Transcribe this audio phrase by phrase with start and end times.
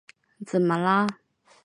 [0.47, 1.05] 怎么了？